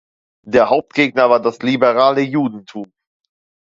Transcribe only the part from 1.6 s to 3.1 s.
liberale Judentum.